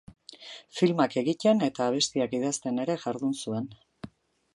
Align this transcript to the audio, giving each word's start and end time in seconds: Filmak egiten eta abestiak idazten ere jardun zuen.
Filmak 0.77 1.17
egiten 1.21 1.61
eta 1.67 1.89
abestiak 1.91 2.33
idazten 2.39 2.85
ere 2.85 2.97
jardun 3.05 3.37
zuen. 3.45 3.69